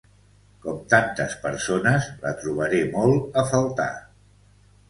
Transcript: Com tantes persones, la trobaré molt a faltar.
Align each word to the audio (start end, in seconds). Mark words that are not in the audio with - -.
Com 0.63 0.79
tantes 0.93 1.35
persones, 1.43 2.09
la 2.25 2.33
trobaré 2.41 2.81
molt 2.97 3.41
a 3.43 3.45
faltar. 3.55 3.91